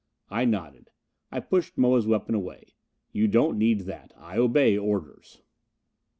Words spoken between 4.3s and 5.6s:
obey orders."